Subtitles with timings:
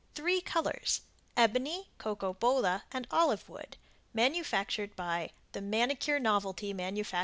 [0.15, 1.01] 3 colors:
[1.37, 3.77] Ebony, Cocobola and Olive wood.
[4.15, 7.19] Manufactured by The Manicure Novelty Mfg.